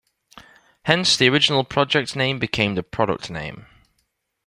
Hence, 0.85 1.15
the 1.15 1.29
original 1.29 1.63
project 1.63 2.15
name 2.15 2.39
became 2.39 2.73
the 2.73 2.81
product 2.81 3.29
name. 3.29 3.67